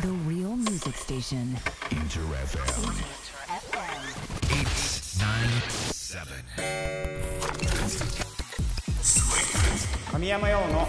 [0.00, 1.56] The real music station.
[1.90, 2.64] Inter FM
[3.50, 6.26] 897.
[10.10, 10.88] 神山用の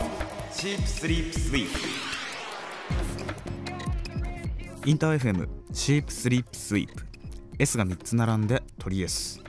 [0.54, 1.68] チープスリープスイー
[4.84, 7.04] プインター FM シープスリープスイープ
[7.60, 9.42] S が3つ並んでトリ S、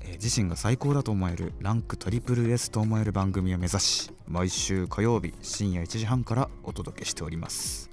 [0.00, 7.90] えー自身が最高だと思えるランクトリプル S と思える番組を目指し毎週火曜日深夜1時半からお届けしております。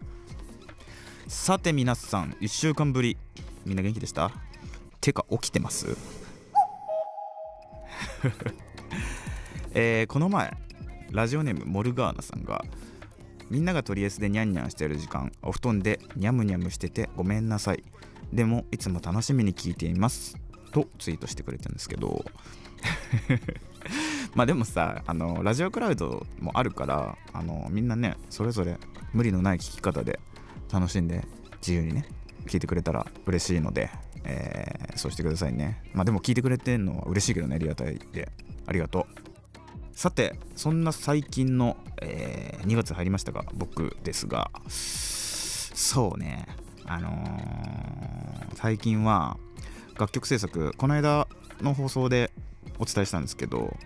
[1.29, 3.15] さて皆さん1週間ぶり。
[3.63, 4.31] みんな元気でした？
[4.99, 5.95] てか起きてます？
[9.75, 10.51] えーこの前
[11.11, 12.63] ラジオネームモルガーナさんが
[13.51, 17.83] みんながとりあえずでニャンニャンしてる時間お布団でニャムニャムしててごめんなさい。
[18.33, 20.35] でもいつも楽しみに聞いています。
[20.71, 22.25] とツイートしてくれたんですけど。
[24.35, 28.77] まあでもさあのラジオクラウドもあるからあのみんなねそれぞれ
[29.13, 30.19] 無理のない聞き方で
[30.71, 31.25] 楽しんで
[31.61, 32.05] 自由にね
[32.45, 33.89] 聞いてくれたら嬉しいので、
[34.23, 35.81] えーそうしてくださいね。
[35.93, 38.29] まあでも聞いてくれてんのは嬉しいけどねリアタイで。
[38.67, 39.97] ありがとう。
[39.97, 44.51] さてそんな最近の、えー2月入りましたが僕ですが。
[44.67, 46.45] そうね。
[46.85, 49.37] あのー最近は
[49.97, 51.27] 楽曲制作この間
[51.61, 52.31] の放送で
[52.77, 53.77] お伝えしたんですけど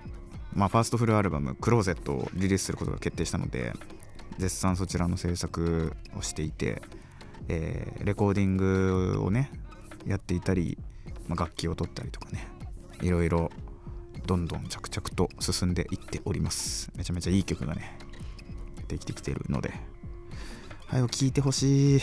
[0.54, 3.74] まあファーストフルアルバム「クローゼット」をリリースすることが決定したので
[4.38, 6.82] 絶賛そちらの制作をしていて、
[7.48, 9.52] えーレコーディングをね
[10.06, 10.78] やっていたり、
[11.28, 12.48] まあ楽器を取ったりとかね
[13.02, 13.52] いろいろ
[14.26, 16.92] どんどん着々と進んでいっております。
[16.96, 17.98] めちゃめちゃいい曲がね
[18.88, 19.74] できてきてるので
[20.88, 22.02] 早く聴いてほしい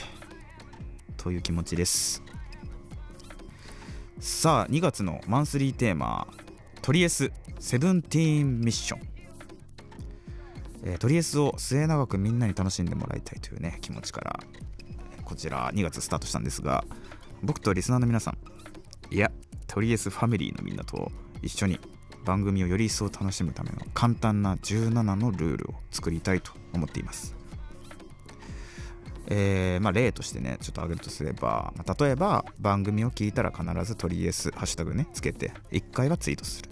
[1.16, 2.22] という気持ちです。
[4.18, 6.28] さあ2月のマンスリーテーマ
[6.82, 9.00] トリエスセブンティーンミッション、
[10.84, 14.40] えートリエスを末永くみんなに楽しんでもらいたいというね気持ちから
[15.24, 16.84] こちら2月スタートしたんですが
[17.42, 18.38] 僕とリスナーの皆さん
[19.14, 19.30] いや
[19.66, 21.10] トリエスファミリーのみんなと
[21.42, 21.78] 一緒に
[22.24, 27.36] 番組をより一層楽しむための簡単な17のルールを作りたいと思っています。
[29.32, 36.70] えーまあ、例としてねちょっと挙げるとすれば、まあ例えば番組を聞いたら必ずトリエスハッシュタグねつけて1回はツイートする、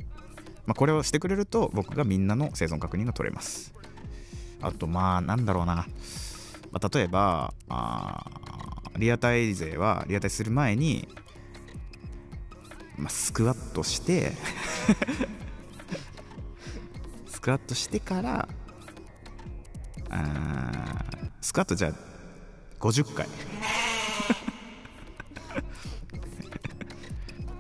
[0.66, 3.77] まあ、これをしてくれると僕がみんなの生存確認が取れます。
[4.60, 5.86] あとまあなんだろうな、
[6.72, 8.24] まあ、例えばあ
[8.96, 11.08] リアタイ勢はリアタイする前に、
[12.96, 14.32] まあ、スクワットして
[17.26, 18.48] スクワットしてから
[20.10, 21.04] あ
[21.40, 21.92] スクワットじゃあ
[22.80, 23.26] 50回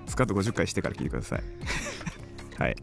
[0.06, 1.42] スクワット50回してから聞いてください。
[2.58, 2.76] はい。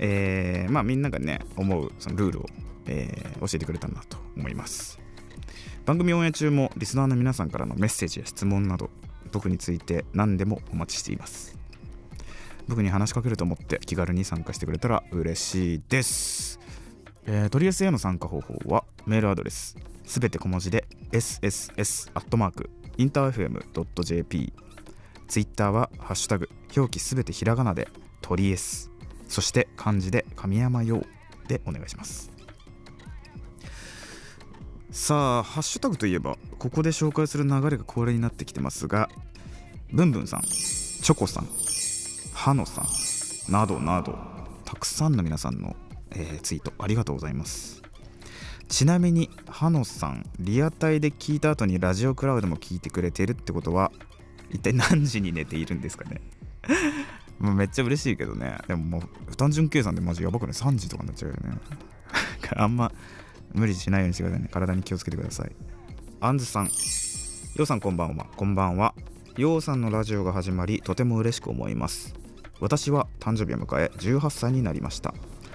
[0.00, 2.46] えー、まあみんながね思うそのルールを、
[2.86, 5.00] えー教えてくれたんだと思います。
[5.86, 8.90] 番組オンエア中もリスナーの皆さんからのメッセージや質問など
[9.32, 11.60] 僕について何でもお待ちしています。
[12.70, 16.60] 僕に話しかけると思って気軽に参加してくれたら嬉しいです、
[17.26, 24.52] えー、トリエスへの参加方法はメールアドレスすべて小文字で sss アットマークインター FM.jp
[25.26, 27.88] ツイッターはハッシュタグ表記すべてひらがなで
[28.22, 28.92] トリエス
[29.26, 31.04] そして漢字で神山用
[31.48, 32.39] でお願いします。
[34.90, 39.08] さあハッシュタグといえばここで紹介する流れが恒例になってきてますが
[39.92, 41.48] ブンブンさんチョコさん
[42.32, 44.16] ハノさんなどなど
[44.64, 45.76] たくさんの皆さんの、
[46.12, 47.82] えーツイートありがとうございます。
[48.68, 53.90] ちなみにハノさんリアタイで聞いた後にラジオクラウドも聞いてくれてるってことは
[54.50, 56.20] 一体何時に寝ているんですかね？
[57.40, 58.58] もうめっちゃ嬉しいけどね。
[58.68, 61.58] でももう単純計算でマジやばくね3時とかになっちゃうよね。
[62.56, 62.92] あんま
[63.52, 64.48] 無理しないようにしてくださいね。
[64.52, 65.52] 体に気をつけてください。
[66.20, 66.66] アンズさん。
[66.66, 66.70] よ
[67.64, 68.26] うさんこんばんは。
[68.36, 68.94] こんばんは。
[69.36, 72.14] ようさんのラジオが始まりとても嬉しく思います。
[72.60, 75.14] 私は誕生日を迎え18歳になりました。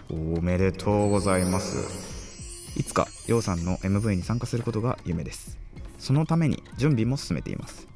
[0.09, 2.79] おめでとうございます。
[2.79, 5.57] いつかようさんの MV に参加することが夢です。
[5.97, 7.87] そのために準備も進めています。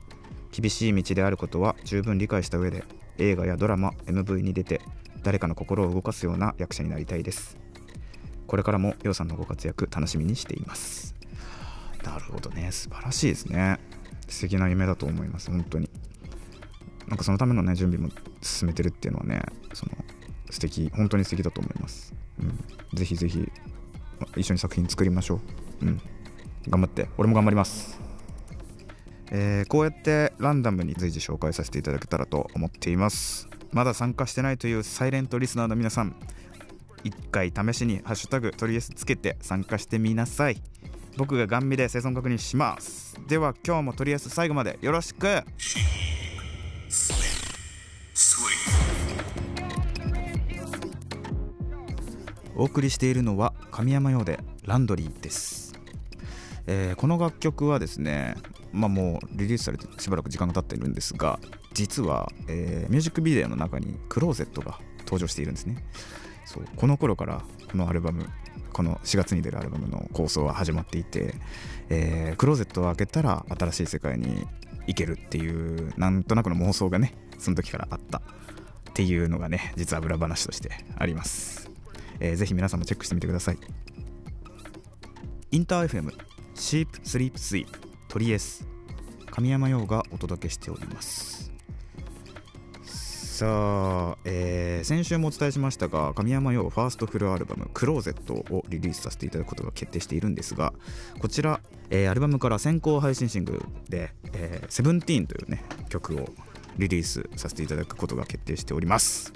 [0.52, 2.84] 厳しい道であることは十分理解した上で
[3.18, 4.82] 映画やドラマ MV に出て
[5.24, 7.58] 誰かの心を動かすような役者になりたいです。
[8.50, 11.14] これからもようさんのご活躍楽しみにしています。
[12.04, 12.72] なるほどね。
[12.72, 13.80] 素晴らしいですね。
[14.28, 15.52] 素敵な夢だと思います。
[15.52, 15.88] 本当に。
[17.08, 18.12] なんかそのためのね準備も
[18.42, 19.44] 進めてるっていうのはね
[19.74, 19.92] その
[20.50, 23.52] 素敵本当に素敵だと思います、うん、ぜひぜひ
[24.36, 25.42] 一緒に作品作りましょ
[25.82, 25.86] う。
[25.86, 26.02] うん。
[26.70, 27.08] 頑張って。
[27.20, 28.00] 俺も頑張ります。
[29.30, 33.48] えーこうやってランダムに随時紹介させていただけたらと思っています。
[33.72, 36.16] まだ参加してないというサイレントリスナーの皆さん
[37.04, 40.62] 一回試しに「ハッシュタグトリエス」つけて参加してみなさい。
[41.18, 43.20] 僕がガン見で生存確認します。
[43.28, 45.44] では今日もとりあえず最後までよろしく。
[52.56, 55.74] お送りしているのは神山用でランドリーです、
[56.68, 58.36] えーこの楽曲はですね
[58.74, 61.40] まあもうリリースされてしばらく時間が経っているんですが
[61.74, 65.86] 実は、えーミュージックビデオの中にクローゼットが登場しているんですね。
[66.50, 68.28] そうこの頃からこのアルバム
[68.74, 71.36] この4月に出るアルバムの構想は始まっていて、
[71.90, 74.48] えークローゼットを開けたら新しい世界に
[74.88, 78.22] 行けるっていうなんとなくの妄想がねその時からあった。
[78.90, 81.70] っていうのがね実は裏話としてあります、
[82.20, 83.58] えーぜひ皆さんもチェックしてみてください。
[85.52, 86.12] インター FM
[86.56, 88.68] シープスリープスイープトリエス
[89.30, 91.49] 神山陽がお届けしております。
[93.40, 100.74] さあ、えー先週もお伝えしましたが神山陽ファーストフルアルバム「クローゼット」をリリースさせていただくことが決定しているんですが
[101.20, 106.28] こちら、えーアルバムから先行配信シングルで「えー、セブンティーンというね曲を
[106.78, 109.32] リリースさせていただくことが決定しております。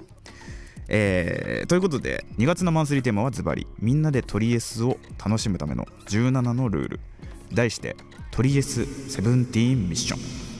[0.90, 7.00] えーということで2月のマンスリーテーマはズバリみんなでトリエスを楽しむための17のルール。
[7.54, 7.96] 題して
[8.32, 10.53] トリエスセブンティーンミッション。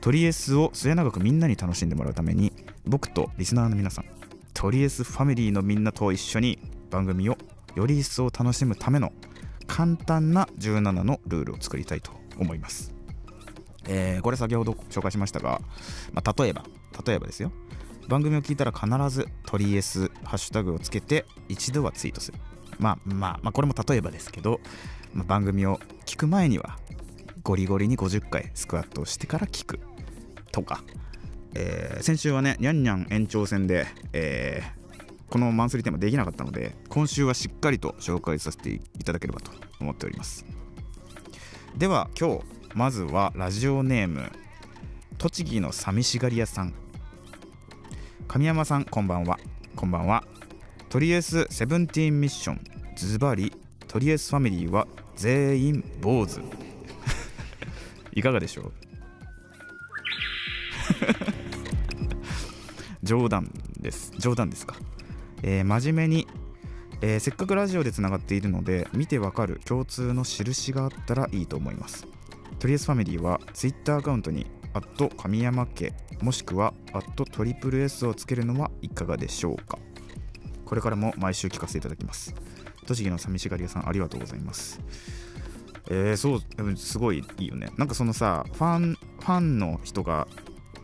[0.00, 2.52] トリエスを末永くみんなに楽しんでもらうために
[2.86, 4.04] 僕とリスナーの皆さん
[4.54, 6.58] トリエスファミリーのみんなと一緒に
[6.90, 7.36] 番組を
[7.74, 9.12] より一層楽しむための
[9.66, 12.92] 簡単な17のルールを作りたいと思います、
[13.88, 15.60] えーこれ先ほど紹介しましたが、
[16.12, 16.64] まあ、例えば
[17.06, 17.52] 例えばですよ。
[18.08, 22.38] 番組を聞いたら必ずトリエスハッシュタグをつけて一度はツイートする。
[22.78, 24.60] まあまあまあこれも例えばですけど、
[25.14, 26.78] まあ番組を聞く前には
[27.42, 29.80] ゴリゴリに50回スクワットをしてから聞く。
[30.52, 30.82] とか、
[31.54, 34.80] えー先週はねニャンニャン延長戦で、えー
[35.30, 40.44] このマンスリーテーマできなかったので今週はしっかりと紹介させていただければと思っております。
[41.78, 42.40] では今日
[42.74, 44.32] まずはラジオネーム
[45.18, 46.74] 栃木の寂しがり屋さん。
[48.26, 49.38] 神山さんこんばんは。
[49.76, 50.24] こんばんは。
[50.88, 52.60] とりあえずセブンティーンミッション
[52.96, 53.52] ズバリ
[53.86, 56.40] とりあえずファミリーは全員坊主
[58.14, 58.72] いかがでしょう？
[63.10, 64.12] 冗談です。
[64.18, 64.76] 冗談ですか、
[65.42, 66.28] えー真面目に、
[67.00, 72.06] えーせっかくラジオでつながっているので見てわかる共通の印があったらいいと思います。
[72.60, 74.46] とりあえずファミリーは Twitter アカウントに
[75.18, 75.92] 「神山家」
[76.22, 76.72] もしくは
[77.32, 79.76] 「トリプル S」をつけるのはいかがでしょうか。
[80.64, 82.32] これからも毎週聞かせていただきます。
[82.86, 84.80] 栃木の寂しがり屋さんありがとうございます。
[85.90, 87.72] えー、そうすごいいいよね。
[87.76, 90.28] なんかそのさファンファンの人が、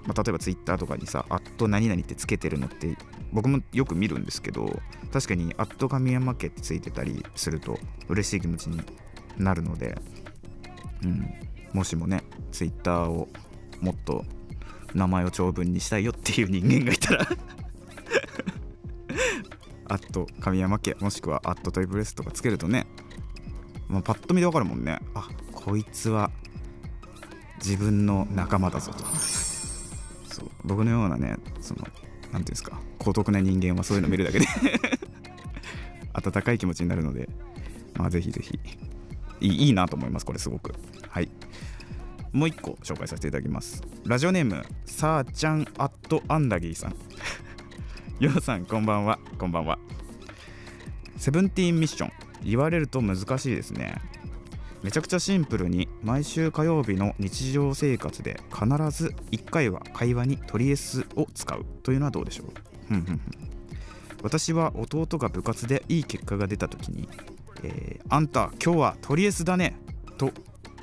[0.06, 2.96] まあ、例えばツイッターとかにさ「アット何々」ってつけてるのって
[3.32, 4.80] 僕もよく見るんですけど
[5.12, 8.80] 確かに「アット神山家」ってついてたりすると嬉しい気持ちに
[9.36, 9.98] なるので、
[11.02, 11.28] うん、
[11.72, 12.22] もしもね
[12.52, 13.28] ツイッターを
[13.80, 14.24] もっと
[14.94, 17.28] 名前を長文にしたいよっていう人間がいたら
[19.88, 22.86] アット神山家もしくはアットトリプル S とかつけるとね、
[23.88, 25.00] まあ、パッと見でわかるもんね。
[25.14, 26.30] あこいつは
[27.58, 29.04] 自分の仲間だぞと。
[30.66, 34.46] 僕のようなねそのなんていうんですか孤独な人間はそういうの見るだけで
[36.12, 37.28] 温かい気持ちになるので
[37.94, 38.58] まあぜひぜひ
[39.40, 40.74] いいなと思いますこれすごく。
[41.08, 41.28] はい。
[42.32, 43.82] もう一個紹介させていただきます。
[44.04, 46.94] ラジオネームさーちゃんアットアンダギーさん。
[48.20, 49.18] ようさんこんばんは。
[49.38, 49.78] こんばんは。
[51.16, 52.12] セブンティーンミッション。
[52.44, 54.00] 言われると難しいですね。
[54.82, 58.64] めちゃくちゃシンプルに毎週火曜日の日常生活で必
[58.96, 61.66] ず1回は会話にトリエスを使う。
[61.82, 62.46] というのはどうでしょう？
[64.22, 67.08] 私は弟が部活でいい結果が出た時に、
[67.64, 69.76] えーあんた今日はトリエスだね
[70.16, 70.30] と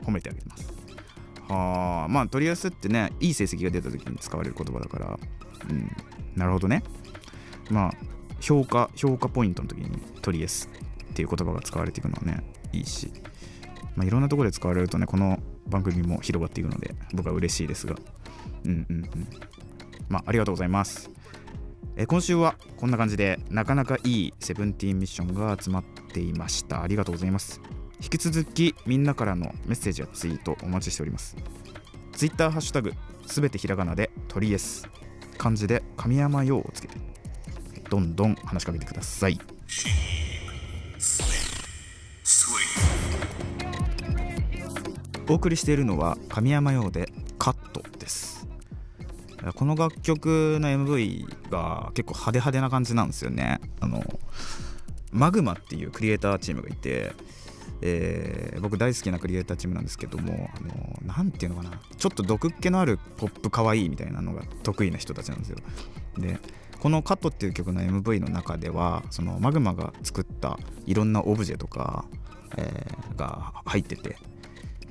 [0.06, 0.74] 褒めてあげます。
[1.48, 5.20] はあまあトリエスってねいい成績が出た時に使われる言葉だから。
[5.70, 5.90] うん。
[6.36, 6.84] なるほどね。
[7.70, 7.94] まあ
[8.42, 9.90] 評価評価ポイントの時に
[10.22, 10.70] トリエス
[11.12, 13.10] っていう言葉が使われていくのはねいいし、
[13.96, 17.96] まあ、いろんなところで使われるとねこの番組も広がっていくので僕は嬉しいですが。
[18.66, 19.10] うんうんうん。
[20.10, 21.10] まあありがとうございます。
[21.96, 26.82] え今週はこんな感じでなかなかいいセブンティーンミッションが集まっていました。
[26.82, 27.62] ありがとうございます。
[28.02, 31.38] 引き続きみんなからのメッセージやツイートお待ちしております。
[32.14, 32.94] ツイッターハッシュタグ
[33.26, 34.88] すべてひらがなでトリエス。
[35.38, 36.96] 漢字で神山用をつけて
[37.90, 39.40] どんどん話しかけてください。
[45.30, 48.48] お送りしているのは神山用でカットです。
[49.56, 53.60] この楽曲の MV が結構派手派手な感じなんですよね。
[53.80, 54.04] あの
[55.12, 57.14] マグマっていうクリエイターチームがいて
[57.82, 65.58] えー僕大好きなクリエイターチームなんですけどもあのなんていうのかなちょっと毒っ気のあるポップかわいいみたいなのが得意な人たちなんですよ。
[66.18, 66.40] で
[66.80, 72.06] この「カット」っていう曲の MV の中ではそのマグマが作ったいろんなオブジェとか、
[72.58, 74.18] えーが入ってて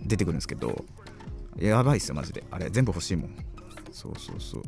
[0.04, 0.84] 出てくるんですけど
[1.58, 2.44] やばいっすよマジで。
[2.50, 3.36] あれ全部欲しいもん。
[3.92, 4.62] そうそうそう。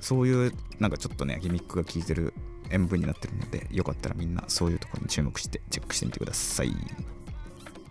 [0.00, 2.32] そういうなんかちょっとねギミックが効いてる
[2.70, 6.72] MV になってるのでよかったらみんなそういうところに注目してチェックしてみてください。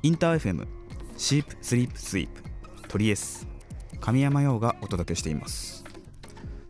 [0.03, 0.67] インター FM
[1.17, 2.27] シープスリープスイー
[2.81, 3.47] プトリエス
[3.99, 5.83] 神山陽がお届けしています。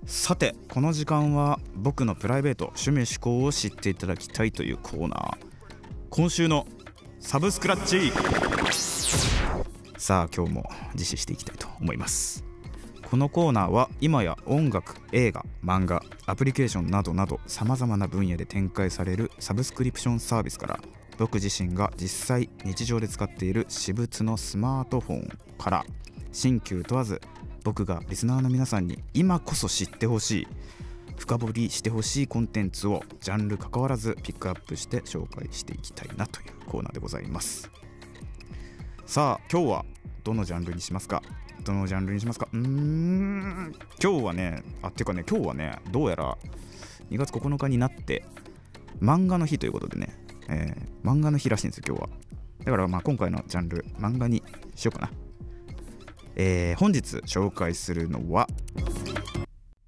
[0.05, 5.37] さてこの時間は僕のプライベート趣味思考を知っていただきたいというコーナー。
[6.09, 6.67] 今週の
[7.19, 8.11] サブスクラッチ。
[10.05, 12.43] さあ今日も実施していきたいと思います。
[13.09, 20.79] このコーナーは今や音楽映画漫画アプリケーションなどなどさまざまな分野で展開されるサブスクリプションサービスから
[21.17, 25.83] 僕自身が実際日常で使っている私物のスマートフォンから
[26.31, 27.19] 新旧問わず
[27.63, 30.47] 僕がリスナーの皆さんに今こそ知ってほしい
[31.17, 37.71] 深掘りしてほしいコンテンツをジャンル関わらずピックアップして紹介していきたいなというコーナーでございます。
[39.07, 39.85] さあ今日は
[40.25, 41.21] どのジャンルにしますか？
[41.63, 42.49] どのジャンルにしますか？
[42.51, 43.73] うーん。
[44.03, 46.37] 今日はねあっていうかね今日はねどうやら
[47.11, 48.25] 2月9日になって
[48.99, 50.17] 漫画の日ということでね、
[50.49, 52.09] えー漫画の日らしいんですよ今日は。
[52.65, 54.41] だからまあ今回のジャンル漫画に
[54.73, 55.11] しようかな。
[56.35, 58.49] えー本日紹介するのは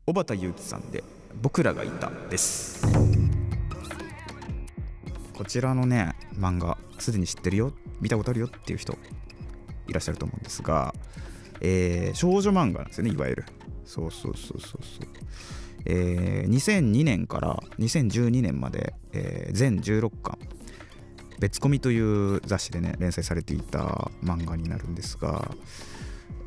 [0.05, 1.03] 小畑祐希さんで
[1.41, 2.85] 「僕らがいた」です。
[5.33, 8.95] こちらのね漫画すでに知ってるよ見たことあるよっていう人。
[9.87, 10.93] いらっしゃると思うんですが、
[11.61, 13.45] えー少女漫画なんですよねいわゆる。
[13.85, 14.81] そうそうそうそうそう。
[15.85, 20.37] えー2002年から2012年まで、えー全16巻
[21.39, 25.51] 別コミという雑誌でね連載されていた漫画になるんですが、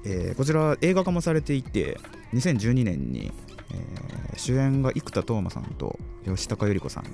[0.05, 1.99] えーこちら映画化もされていて
[2.35, 3.33] 2012年に、
[3.73, 7.05] えー主演が生田斗真さんと吉高由里子さん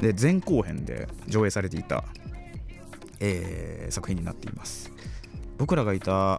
[0.00, 2.04] でで前後編で上映されていた、
[3.20, 4.90] えー作品になっています。
[5.60, 6.38] 僕らがいたっ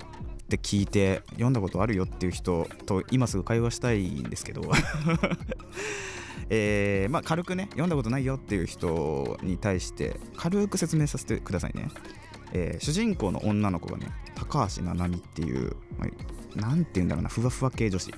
[0.50, 4.64] て聞いて読んだことあるよっていう人と今すぐ会話したいんですけど
[6.50, 11.88] えーまあ、軽くね読んだことないよっていう人に対して軽く説明させてくださいね、
[12.52, 15.78] えー主人公の女の子がね高橋七海っていう、
[16.56, 18.12] まあて言うんだろうなふわふわ系女子。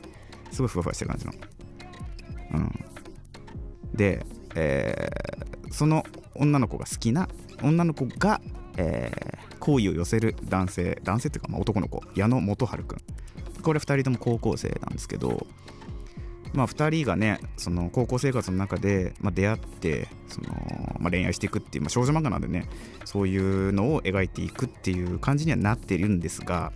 [0.52, 1.34] すごいふわふわしてる感じの。
[2.54, 2.86] うん。
[3.94, 6.04] で、えーその
[6.36, 7.28] 女の子が好きな
[7.62, 8.42] 女の子が、
[8.78, 13.00] えー好意を寄せる男性男性っていうかまあ男の子矢野元春くん。
[13.62, 15.48] これ2人とも高校生なんですけど
[16.54, 20.50] まあ、2人がねその高校生活の中で、まあ、出会ってその、
[21.00, 22.70] まあ、恋愛していくっていう、まあ、少女漫画なんでね
[23.06, 26.72] そういうのを描いていくっていう感じにはなってるんですが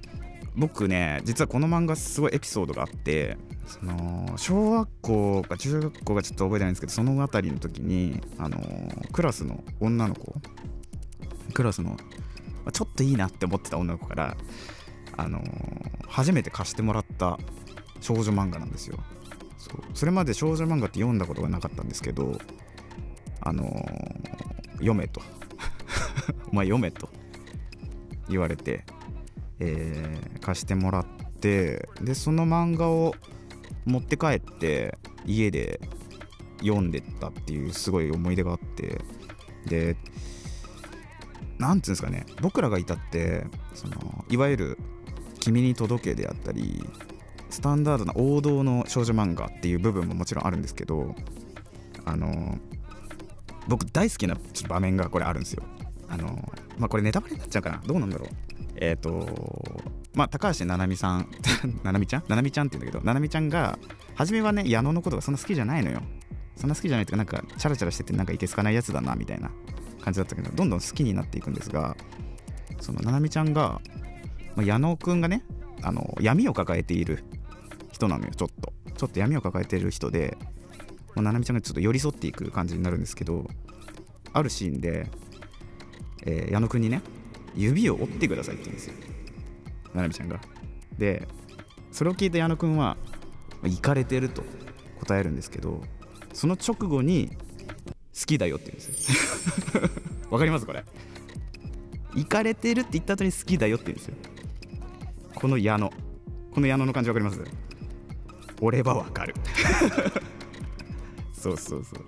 [0.56, 8.60] 僕ね実はこの漫画すごいエピソードがあってその小学校か中学校がちょっと覚えてないんですけどその辺りの時にあの
[9.12, 10.34] クラスの女の子
[11.54, 11.98] クラスの
[12.68, 14.36] まあちょっといいなって思ってた女の子から
[15.16, 15.42] あの
[16.06, 17.40] 初めて貸してもらった
[18.02, 19.00] 少女漫画なんですよ。
[19.58, 19.82] そう。
[19.94, 22.38] それまで少女漫画って読んだことがなかったんですけど
[23.40, 25.22] あのー読めと。
[26.52, 27.10] お前読めと
[28.28, 28.84] 言われて、
[29.60, 31.06] えー貸してもらっ
[31.40, 33.16] てでその漫画を
[33.86, 35.80] 持って帰って家で
[36.60, 39.02] 読んでったっていうすごい思い出があって
[39.66, 39.98] で
[41.60, 44.78] なんていうんですかね僕らがいたってそのいわゆる
[45.40, 46.84] 「君に届け」であったり
[47.50, 51.16] スタンダードな王道の少女漫画っていう部分ももちろんあるんですけど
[52.06, 52.58] あの
[53.68, 54.38] 僕大好きな
[54.68, 55.64] 場面がこれあるんですよ。
[56.10, 56.28] あの
[56.78, 57.82] まあこれネタバレになっちゃうかな。
[57.86, 58.30] どうなんだろう。
[58.78, 59.28] えっ、と
[60.14, 61.28] まあ高橋七海さん
[61.84, 62.24] 七海ちゃん？
[62.30, 63.78] 七海ちゃんって言うんだけど七海ちゃんが
[64.16, 66.02] 初めはね矢野のことがそんな好きじゃないのよ。
[66.56, 69.52] そんな好きじゃないっていうかなんかチャラチャラしててなんかいけつかないやつだなみたいな。
[70.08, 71.98] 感じだったけどどんどん好きになっていくんですが
[72.80, 73.82] その七海ちゃんが、
[74.56, 75.44] まあ、矢野くんがね
[75.82, 77.26] あの闇を抱えている
[77.92, 78.72] 人なのよちょっと。
[78.96, 80.36] ちょっと闇を抱えている人で
[81.14, 83.46] もう七海ちゃんがちょっと寄り添っていく感じになるんですけど
[84.34, 85.08] あるシーンで、
[86.26, 87.02] えー矢野くんにね
[87.56, 88.94] 指を折ってくださいって言うんですよ。
[89.94, 90.40] 七海ちゃんが。
[90.98, 91.28] で
[91.92, 92.98] それを聞いた矢野くんは
[93.62, 94.42] 行かれてると
[95.02, 95.82] 答えるんですけど
[96.34, 97.38] その直後に
[98.20, 99.82] 好きだよって言うんですよ。
[100.32, 100.84] わかりますこれ。
[102.16, 104.16] 行かれてるって言った後に好きだよって言うんですよ。
[105.36, 105.92] この矢野
[106.52, 107.40] この矢野の感じわかります？
[108.60, 109.36] 俺はわかる。
[111.34, 112.00] そうそうそう。
[112.00, 112.04] い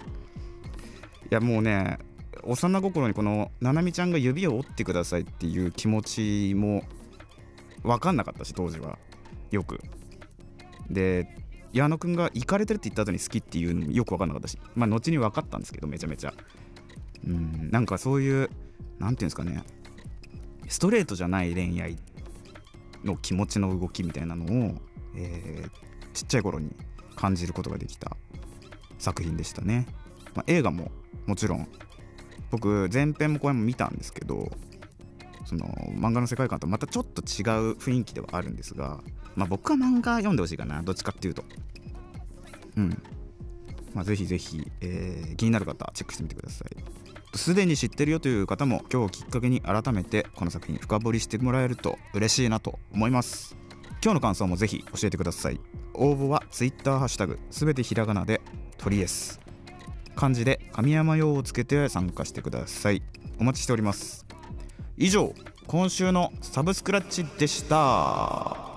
[1.30, 2.00] やもうね
[2.44, 6.84] 幼心にこのななみちゃんが指を折ってくださいっていう気持ちも
[7.84, 8.98] 分かんなかったし当時は。
[9.52, 9.80] よく。
[10.90, 11.28] で
[11.74, 16.34] 矢野くんが行かれてるって言った後に好きっていうのもよく分かんなかったしまあ後に分かったんですけどめちゃめちゃ。
[17.28, 18.50] うんなんかそういう
[18.98, 19.64] なんていうんですかね。
[20.68, 21.98] ストレートじゃない恋愛
[23.04, 24.76] の気持ちの動きみたいなのを、
[25.16, 26.76] えーちっちゃい頃に
[27.16, 28.18] 感じることができた
[28.98, 29.88] 作品でしたね、
[30.36, 30.92] まあ、映画も
[31.26, 31.68] もちろん。
[32.52, 34.50] 僕前編も後編も見たんですけど
[35.46, 39.02] その漫画の世界観とまたちょっと違う雰囲気ではあるんですが、
[39.40, 41.46] まあ、僕は漫画読んでほしいかなどっちかっていうと。
[42.76, 42.90] うん。
[43.94, 47.38] まあ、ぜひぜひ、えー気になる方チェックしてみてください。
[47.38, 53.56] すでに知ってるよという方も今日をきっかけに改めてこの作品深掘りしてもらえると嬉しいなと思います。
[54.04, 55.60] 今日の感想もぜひ教えてください。
[55.94, 58.42] 応募は Twitter ハッシュタグすべてひらがなで
[58.78, 59.40] トリエス。
[60.16, 63.02] 漢字で神山用をつけて参加してください。
[63.40, 64.26] お待ちしております。
[64.98, 65.34] 以上
[65.68, 68.69] 今週のサブスクラッチでした。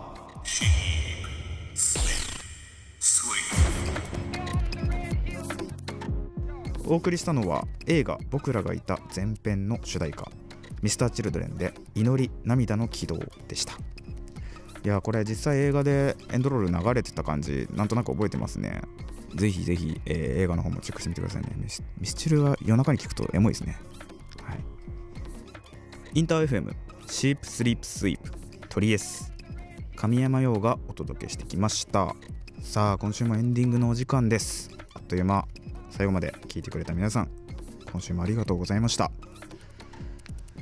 [6.85, 10.31] お送りしたのは映画「僕らがいた」前編の主題歌
[10.83, 13.19] Mr.Children で「祈り涙の軌道」
[13.49, 13.75] でした。
[14.85, 18.83] いやこれ実際映画でエンドロール流れてた感じなんとなく覚えてますね。
[19.35, 21.57] ぜひぜひ、えー映画の方もチェックしてみてくださいね。
[21.99, 23.79] ミスチルは夜中に聞くとエモいですね。
[24.43, 24.59] はい。
[26.15, 26.75] インター FM
[27.07, 28.31] シープスリープスイープ
[28.69, 29.32] トリエス。
[30.02, 32.16] 神山陽がお届けしてきました。
[32.61, 34.68] さあ今週もエンディングのお時間です。
[34.94, 35.47] あっという間。
[35.90, 37.30] 最後まで聞いてくれた皆さん
[37.92, 39.12] 今週もありがとうございました。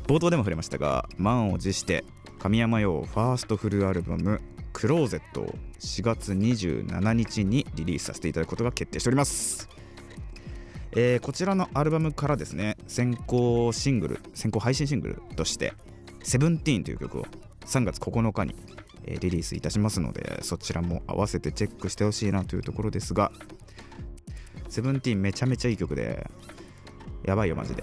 [0.06, 2.04] 冒頭でも触れましたが満を持して
[2.38, 4.42] 神山陽ファーストフルアルバム
[4.74, 9.70] 「クローゼット」を4月27日にリリースさせていただくことが決定しております、
[10.92, 15.72] えーこちらのアルバムからですね先行シングル先行配信シングルとして
[16.22, 17.26] 「セブンティーンという曲を
[17.64, 18.54] 3月9日に、
[19.04, 23.32] えリリースいたしますのでそちらも合わせてチェックしてほしいなというところですが
[24.68, 26.30] セブンティーンめちゃめちゃいい曲で
[27.24, 27.82] やばいよマジで。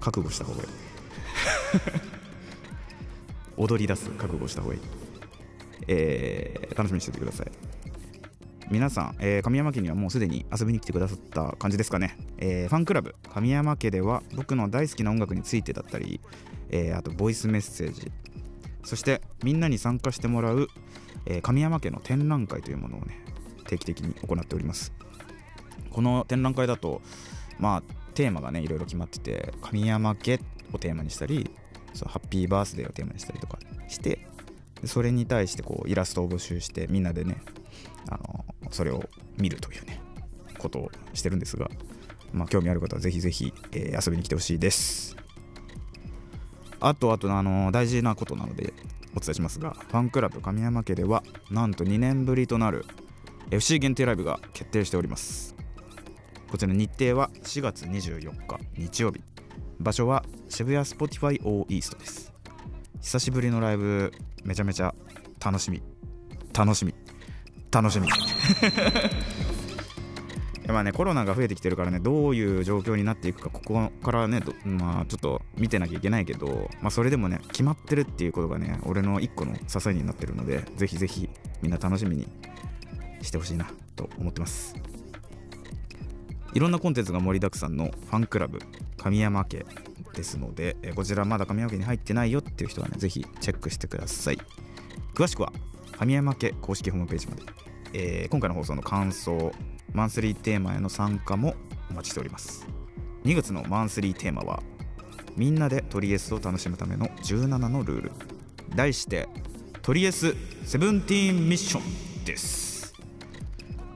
[0.00, 0.68] 覚悟した方がいい。
[3.56, 4.80] 踊り出す覚悟した方がいい、
[5.86, 7.52] えー楽しみにしててください。
[8.70, 13.14] 皆さん、えー神山家にはもうすでに遊びに来てくださった感じですかね、えーファンクラブ。
[13.32, 16.20] 神山家では僕の大好きな音楽についてだったり、
[16.70, 18.10] えあとボイスメッセージ。
[18.84, 20.68] そしてみんなに参加してもらう、
[21.26, 23.18] えー神山家の展覧会というものをね
[23.66, 24.92] 定期的に行っております。
[25.90, 27.02] この展覧会だと
[27.58, 27.82] まあ
[28.14, 30.40] テーマがねいろいろ決まってて神山家
[30.72, 31.50] をテーマにしたり
[31.94, 34.26] そうハッピーバースデーをテーマにしたりとかして
[34.84, 37.42] それに対してこうイラストを募集してみんなでね
[38.08, 39.04] あのそれを
[39.36, 40.00] 見るというね
[40.58, 41.70] ことをしてるんですが、
[42.32, 45.21] まあ、興味ある方はぜひぜひ、えー遊びに来てほしいです。
[46.84, 48.74] あとあとあの大事なことなので
[49.16, 52.84] お伝えしますがファンクラブ神山家ではなんと2年ぶりとなる
[53.50, 55.54] FC 限定ライブが決定しております。
[56.50, 59.20] こちら日程は4月24日日曜日。
[59.78, 62.32] 場所は渋谷 Spotify O-EAST です。
[63.00, 64.12] 久しぶりのライブ
[64.44, 64.94] めちゃめちゃ
[65.44, 65.82] 楽しみ。
[66.52, 66.94] 楽しみ。
[67.70, 68.08] 楽しみ。
[70.68, 81.28] まあねコロナが増えてきてるからねどういう状況になっていくかここからねまあちょっと見てなきゃいけないけどまあそれでもね決まってるっていうことがね俺の一個の支えになってるのでぜひぜひ
[81.62, 82.28] みんな楽しみに
[83.22, 84.76] してほしいなと思ってます。
[86.54, 88.58] いろんなコンテンツが盛りだくさんのファンクラブ
[88.98, 89.64] 神山家
[90.12, 94.38] ですのでえこちらまだ神山家に入ってないよっていう人はねぜひチェックしてください。
[95.14, 95.52] 詳しくは
[95.92, 97.42] 神山家公式ホームページまで、
[97.94, 99.52] えー今回の放送の感想
[99.92, 101.54] マンスリーテーマへの参加も
[101.90, 102.66] お待ちしております。
[103.24, 104.62] 2月のマンスリーテーマは
[105.36, 108.12] みんなでトリエスを楽しむための17のルール。
[108.74, 109.28] 題して
[109.82, 112.94] トリエスセブンティーンミッションです。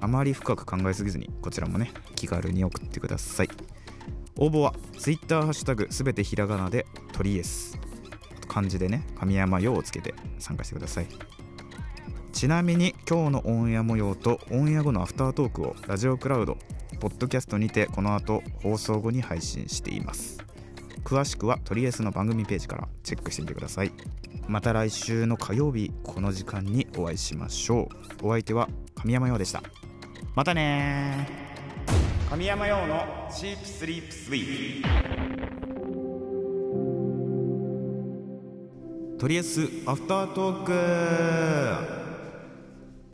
[0.00, 3.48] あまり深く考えすぎずにこちらもね気軽に送ってください。
[4.36, 7.78] 応募は Twitter ハッシュタグすべてひらがなでトリエス。
[8.48, 11.06] 漢字でね神山用をつけて参加してください。
[12.36, 16.58] ちなみに今日のオンエア模様とオンエア後のアフタートークをラジオクラウド
[17.00, 20.36] ポッドキャストにてこの後放送後に配信しています。
[21.02, 23.92] 詳しくはトリエスの番組ページからチェックしてみてください。
[24.48, 27.88] また来週の火曜日この時間にお会いしましょ
[28.22, 28.26] う。
[28.26, 29.62] お相手は神山陽でした。
[30.34, 31.26] またね
[32.28, 34.82] 神山陽のチープスリープスイー
[39.14, 40.64] プとりあえずアフタートー
[42.02, 42.05] ク。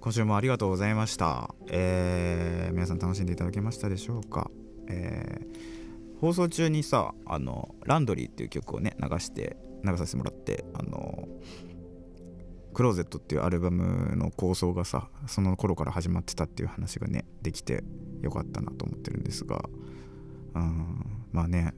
[0.02, 4.50] 今週もありがとうございました、えー皆さん楽しんでいただけましたでしょうか、
[4.88, 5.72] えー
[6.20, 11.28] 放送中にさあのランドリーっていう曲をね流して流させてもらってあの
[12.74, 17.82] クローゼットっていうアルバムの構想がさその頃から始まってたっていう話がねできて
[18.22, 19.64] よかったなと思ってるんですが
[20.54, 21.74] うんまあね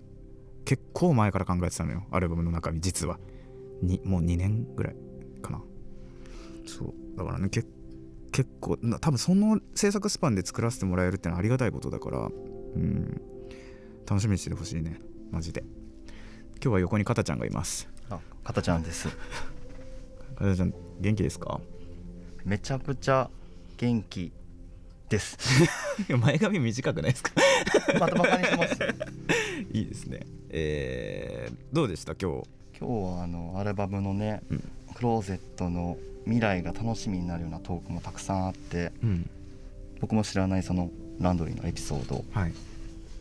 [0.67, 3.19] 結構前から考えてたのよアルバムの中身実は。
[3.83, 4.97] にもう2年ぐらい
[5.43, 5.63] かな。
[6.67, 6.95] そう。
[7.17, 7.65] だからねけ
[8.35, 12.29] 結構な多分その制作スパンで作らせてもらえるってのはありがたいことだからう
[12.79, 13.21] ん。
[14.07, 14.99] 楽しみにしててほしいね。
[15.31, 15.63] マジで。
[16.61, 17.89] 今日は横にかたちゃんがいます。
[18.11, 19.09] あかたちゃんです。
[19.09, 19.15] か
[20.41, 21.61] たちゃん元気ですか？
[22.45, 23.31] めちゃくちゃ
[23.79, 24.33] 元気
[25.09, 25.39] です。
[26.21, 27.31] 前髪短くないですか？
[28.01, 28.75] またバカにしてます。
[29.73, 30.27] いいですね。
[30.51, 32.15] えー、どうでした？
[32.17, 32.49] 今日。
[32.79, 34.59] 今日はあのアルバムのね、うん。
[34.95, 39.31] クローゼットの未来が楽しみになるようなトークもたくさんあってうん。
[40.01, 42.25] 僕も知らないそのランドリーのエピソード。
[42.33, 42.53] はい。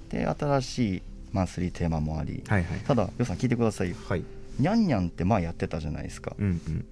[0.09, 2.79] で新しいマンスリーテーマもあり、はいはい。
[2.79, 3.89] ただよさん聞いてください。
[3.89, 4.23] よはい。
[4.59, 6.85] にゃんにゃんって前やってたじゃないですか、うんうん。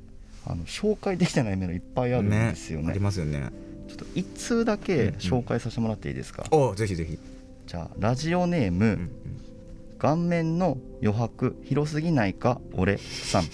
[0.45, 2.89] あの紹介できてないメロいっぱいあるんですよね。
[2.89, 3.49] ありますよね。
[3.87, 7.19] ちょっと一通だけ紹介させてもらっていいですか、おぜひぜひ。
[7.67, 9.11] じゃあラジオネーム、うんうん。
[9.99, 13.43] 顔面の余白広すぎないか俺さん。
[13.43, 13.49] も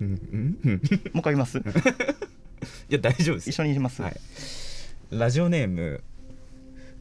[0.00, 1.58] うんうんうんう一回言います？
[1.60, 1.62] い
[2.88, 3.50] や大丈夫です。
[3.50, 4.16] 一緒に言います、はい、
[5.10, 6.02] ラジオネーム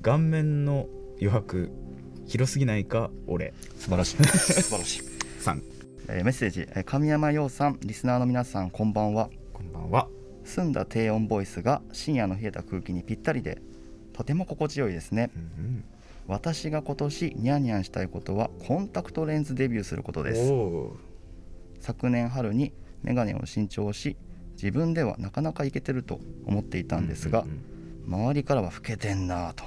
[0.02, 0.88] 顔面の
[1.20, 1.70] 余白
[2.28, 3.54] 広すぎないか俺。
[3.78, 4.24] 素晴らしい。
[4.24, 5.04] 素晴らしい、
[5.42, 5.62] さん。
[6.08, 9.30] えーメッセージ、えー神山陽さんリスナーの皆さんこんばんは。
[9.54, 10.08] こんばんは。
[10.46, 13.62] 澄んだ低音ボイスが深夜の冷えた空気にぴったりで
[14.14, 15.32] とても心地よいですね。
[15.36, 15.84] うん
[16.28, 20.52] 私が今年ニャンニャンしたいことはコンタクトレンズデビューすることうんです。
[20.52, 20.96] お
[21.80, 22.72] 昨年春に
[23.04, 24.18] メガネを新調し
[24.54, 27.46] 自分ではなかなかいけてると思っていたんですが、
[28.06, 29.64] 周りからは老けてんなぁと。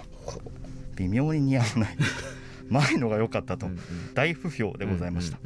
[0.96, 1.96] 微妙に似合わない。
[2.68, 3.68] 前のが良かったと。
[4.14, 5.38] 大不評でございました、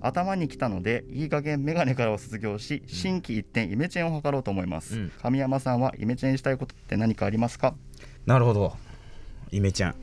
[0.00, 5.12] 頭に来たのでいい加減メガネからは卒業し新規一点イメチェンを図ろうと思います、うん。
[5.20, 7.74] 神山さんはイメチェンしたいことって何かありますか？
[8.26, 8.76] なるほど。
[9.50, 9.94] イメちゃん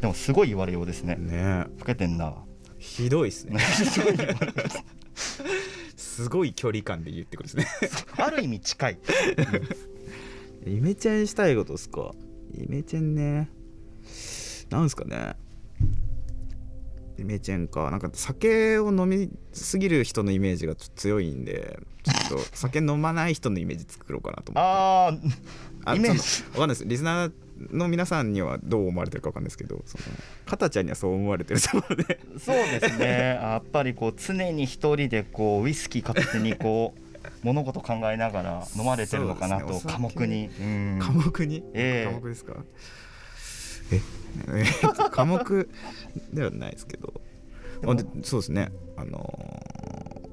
[0.00, 1.16] でもすごい言われようですね。
[1.16, 1.66] ねえ。
[1.78, 2.34] 老けてんな
[2.78, 3.60] ひどいですね
[6.22, 7.66] すごい距離感で言ってくるですね。
[8.18, 8.98] ある意味近い。
[10.66, 12.12] イメチェンしたいことですか？
[12.54, 13.48] イメチェンね。
[14.68, 15.34] なんすかね。
[17.18, 17.90] イメチェンか。
[17.90, 25.86] なんか酒を飲みすぎる人のイメージがちょっと強いんでちょっと酒飲まない人のイメージ作ろうかなと思って。
[25.86, 26.44] ああイメージ。
[26.50, 26.84] わかんないです。
[26.84, 27.32] リスナー
[27.72, 30.04] の皆さんにはどう思われてるかわかんないですけどその
[30.46, 32.20] かたちゃんにはそう思われてると思うので。
[32.36, 33.06] あそうですね。
[33.42, 37.00] やっぱりこう常に一人でこうウイスキー片手にこう
[37.42, 39.80] 物事考えながら飲まれてるのかなとね。
[39.86, 40.46] 寡黙に。
[40.48, 40.98] うん。
[41.00, 42.12] 科目に、ええ。
[42.12, 42.54] 科目ですか？
[43.92, 44.00] え？
[44.48, 44.64] え？
[45.10, 45.68] 科目
[46.32, 47.20] ではないですけど。
[47.86, 48.70] あでそうですね。
[48.96, 50.30] あのー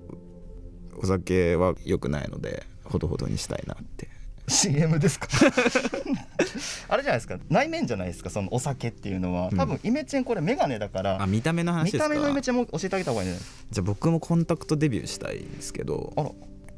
[0.99, 4.07] お酒は良くないのでほどほどにしたいなって。
[4.47, 5.27] CM ですか？
[6.89, 9.49] あれじゃないですか内面じゃないですかそのお酒っていうのは。
[9.51, 9.57] うん。
[9.57, 12.03] 多分イメチェンこれメガネだから、あ見た目の話見ですか？
[12.05, 13.49] た目のイメチェンも教えてあげた方がいいんじゃない？
[13.71, 16.31] じゃあ僕もコンタクトデビューしたいんですけどあら。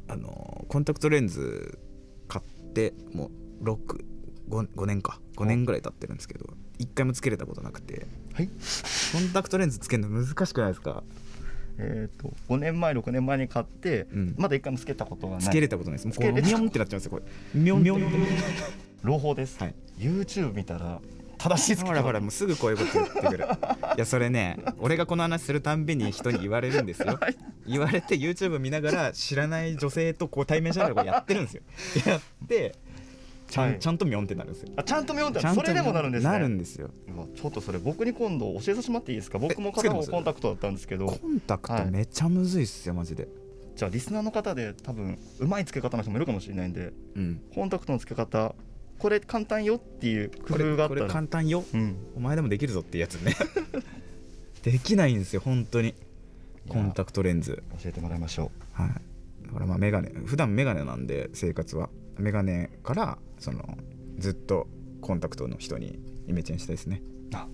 [0.08, 1.78] あのコンタクトレンズ
[2.26, 4.04] 買ってもう65
[4.50, 5.20] 5年か。
[5.36, 6.46] 5年ぐらい経ってるんですけど
[6.78, 8.06] 一回もつけれたことなくて。
[8.34, 8.48] はい。
[9.12, 11.02] コンタクトレンズつけるの難しくないですか？
[11.78, 14.34] えっ、と5年前6年前に買って、うん。
[14.36, 15.44] まだ一回もつけたことがない。
[15.44, 16.06] つけれたことないです。
[16.08, 17.22] もうこうミョンってなっちゃうんですよこれ。
[17.54, 18.08] ミョンミョン。
[18.08, 19.74] って朗報です、はい。
[19.98, 21.00] YouTube 見たら
[21.38, 23.46] 正しいつけほらほらもうすぐこういうこと言ってくる。
[23.96, 27.18] いやそれね俺がこの話するたんびに人に言われるんですよ。
[27.66, 31.62] 言われて YouTube 見ながら知らない女性とこう対面しながらこうやってるんですよ。
[32.06, 32.18] や。
[32.18, 32.74] って
[33.48, 33.78] ちゃん,、はい。
[33.78, 34.72] ちゃんとミョンってなるんですよ。
[34.76, 36.30] あちゃんと見ようってそれでもなるんですね。
[36.30, 36.90] なるんですよ。
[37.34, 39.38] ちょっとそれ僕に今度教えさせてもらっていいですか？
[39.38, 41.06] 僕も片方コンタクトだったんですけど。
[41.06, 43.28] コンタクはいトめちゃむずいっすよマジで。
[43.76, 47.40] じゃあリスナーの方で多分うまいつけ方の人もいるかもしれないんでうん。
[47.54, 48.54] コンタクトの付け方
[49.00, 51.64] これ簡単よっていう工これこれ夫があったら簡単よ。
[51.72, 51.96] うん。
[52.16, 53.34] お前でもできるぞっていうやつね。
[54.62, 55.94] できないんですよ本当に。
[56.68, 57.62] コンタクトレンズ。
[57.82, 59.46] 教えてもらいましょはい。
[59.46, 61.88] だからまあメガネ普段メガネなんで生活は。
[62.18, 63.78] メガネからその
[64.18, 64.68] ずっと
[65.00, 67.00] コンタクトの人にイメチェンしたいですね。
[67.32, 67.48] うあ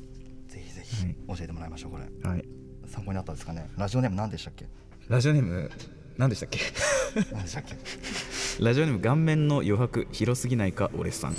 [0.49, 2.29] ぜひぜひ教えてもらいましょうこれ。
[2.29, 2.45] はい。
[2.89, 3.71] 参考になったですかね。
[3.77, 4.67] ラジオネーム何でしたっけ？
[5.07, 5.71] ラジオネーム
[6.19, 6.61] 何でしたっけ？
[7.33, 7.75] 何でしたっけ？
[8.65, 11.37] ラジオネーム顔面の余白広すぎないか俺さん。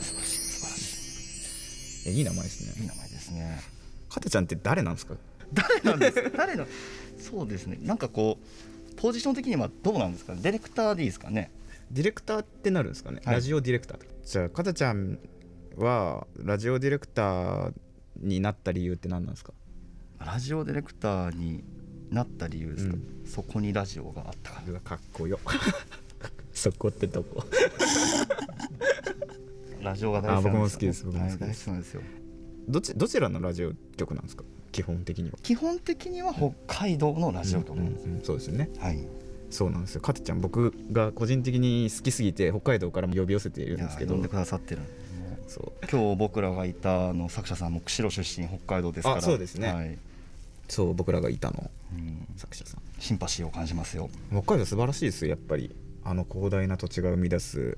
[2.05, 2.73] えいい名前ですね。
[2.77, 3.59] いいい名前ですね。
[4.09, 5.15] かてちゃんって誰なんですか？
[5.53, 6.21] 誰なんです？
[6.21, 6.65] か誰の
[7.17, 7.77] そうですね。
[7.81, 10.39] なんかこうポジション的にはどうなんですかね？
[10.41, 11.51] ディレクターでいいですかね？
[11.91, 13.35] ディレクターってなるんですかね、はい。
[13.35, 15.19] ラジオディレクターじゃあかたちゃん
[15.77, 17.73] はラジオディレクター
[18.17, 19.53] になった理由って何なんですか？
[20.19, 21.63] ラジオディレクターに
[22.11, 23.03] なった理由ですか、うん。
[23.25, 24.79] そこにラジオがあったから。
[24.79, 25.39] かっこよ。
[26.53, 27.43] そこってとこ。
[29.81, 31.71] ラジオが大好き僕も好きです僕も好きです。
[31.71, 32.01] ですよ。
[32.67, 34.43] どちどちらのラジオ局なんですか？
[34.71, 35.37] 基本的には。
[35.43, 38.69] 基本的には北海道のラジオ局なんですよ、うんうんそうですよね。
[38.79, 39.07] はい。
[39.49, 40.01] そうなんですよ。
[40.01, 44.13] かてちゃん僕が個人的に好きすぎて北海道からも呼び寄せているんですけど。
[44.13, 44.87] 呼んでくださってるもう
[45.49, 45.71] そう。
[45.89, 49.17] 今日僕らがいたあの作者さんも釧路出身北海道ですから。
[49.17, 49.71] あそうですね。
[49.71, 49.97] はい
[50.67, 52.81] そう僕らがいたのうん、作者さん。
[52.99, 54.09] シンパシーを感じますよ。
[54.31, 55.75] 北海道素晴らしいですよやっぱり。
[56.03, 57.77] あの広大な土地が生み出す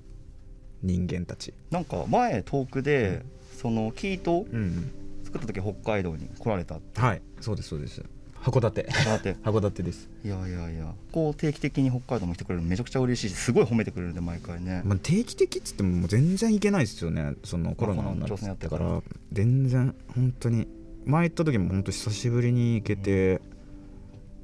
[0.81, 1.53] 人間たち。
[1.71, 3.23] なんか前トークで、
[3.57, 4.91] そのキートうん
[5.23, 6.99] 作った時北海道に来られたって。
[6.99, 7.21] はい。
[7.41, 8.03] そうですそうです。
[8.41, 8.83] 函館。
[8.83, 10.93] だって函館です、いやいやいや。
[11.11, 19.01] こう定期的に北海道も来てくれるのめちゃくちゃ嬉しいしすごい褒めてくれるんで毎回ね、まあ、定期的っつっても全然行けないですよねそのコロナになってから。
[19.33, 20.67] 全然本当に
[21.05, 23.41] 前行った時も本当久しぶりに行けて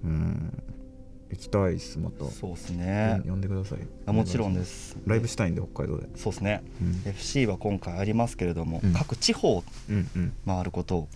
[0.03, 0.63] うん
[1.31, 2.25] 行きたいですまた。
[2.25, 3.21] そうですね。
[3.25, 3.79] 呼んでください。
[4.05, 4.97] あもちろんです。
[5.05, 6.07] ライブしたいんで北海道で。
[6.15, 7.09] そうですね、うん。
[7.09, 8.93] FC は今回ありますけれども、うん。
[8.93, 9.63] 各地方
[10.45, 11.07] 回ることを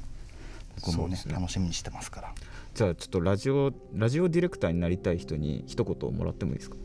[0.82, 1.34] 僕もねね。
[1.34, 2.34] 楽しみにしてますから。
[2.74, 6.76] じゃあちょっとラジオラジオディレクターになりたい人に一言もらってもいいですか？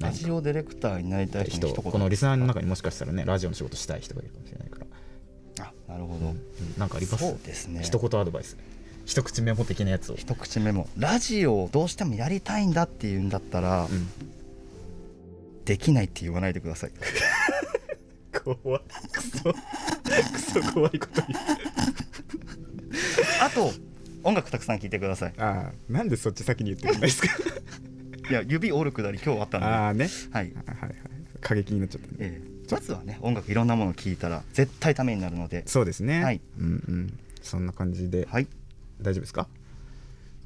[0.00, 4.83] ラジオディレクターになりたい人このリスナーの中にもしかしたらねラジオの仕事したい人がいるかもしれないから、あ
[5.94, 6.34] なるほど、
[6.76, 7.24] なんかあります？
[7.24, 7.82] そうですね。
[7.84, 8.56] 一言アドバイス。
[9.04, 10.88] 一口メモ的なやつを、一口メモ。
[10.98, 14.08] ラジオをどうしてもやりたいんだっていうんだったら、うん、
[15.64, 16.90] できないって言わないでください。
[18.42, 19.52] 怖いクソ。
[19.52, 21.40] クソ怖いこと言う。
[23.40, 23.72] あと
[24.24, 25.34] 音楽たくさん聴いてください。
[25.38, 27.28] ああなんでそっち先に言ってくれないですか？
[28.30, 29.66] いや指折るくだり今日あったんで。
[29.66, 30.08] ああね。
[30.32, 30.94] はい、はいはい。
[31.40, 35.62] 過激になっちゃったねええまずはね音楽いろんなものを聴いたら絶対ためになるので。
[35.66, 36.22] そうですね。
[36.22, 36.40] はい。
[36.58, 37.18] うんうん。
[37.42, 38.26] そんな感じで。
[38.30, 38.46] はい。
[39.00, 39.48] 大丈夫ですか？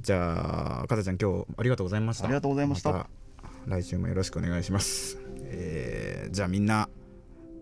[0.00, 2.24] じゃあかたちゃん今日ありがとうございました。
[2.24, 2.92] ありがとうございました。
[2.92, 3.06] た
[3.66, 6.88] 来週もよろしくお願いします、えーじゃあみんな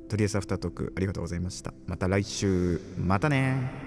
[0.08, 1.72] とりあえずアフタートークありがとうございました。
[1.86, 2.80] また来週。
[2.98, 3.86] またね